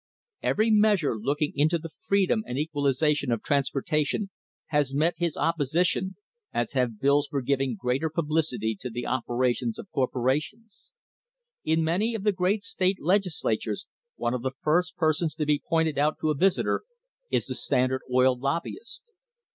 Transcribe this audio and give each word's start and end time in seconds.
Every 0.41 0.71
measure 0.71 1.15
looking 1.15 1.53
to 1.69 1.77
the 1.77 1.91
freedom 2.07 2.41
and 2.47 2.57
equalisation 2.57 3.31
of 3.31 3.43
transportation 3.43 4.31
has 4.69 4.95
met 4.95 5.13
his 5.17 5.37
oppo 5.37 5.59
sition, 5.59 6.15
as 6.51 6.71
have 6.73 6.99
bills 6.99 7.27
for 7.27 7.43
giving 7.43 7.75
greater 7.79 8.09
publicity 8.09 8.75
to 8.81 8.89
the 8.89 9.05
opera 9.05 9.53
tions 9.53 9.77
of 9.77 9.91
corporations. 9.91 10.89
In 11.63 11.83
many 11.83 12.15
of 12.15 12.23
the 12.23 12.31
great 12.31 12.63
state 12.63 12.97
Legislatures 12.99 13.85
one 14.15 14.33
of 14.33 14.41
the 14.41 14.53
first 14.63 14.95
persons 14.97 15.35
to 15.35 15.45
be 15.45 15.61
pointed 15.69 15.99
out 15.99 16.17
to 16.21 16.31
a 16.31 16.35
visitor 16.35 16.81
is 17.29 17.45
the 17.45 17.53
Standard 17.53 18.01
Oil 18.11 18.35
lobbyist. 18.35 19.11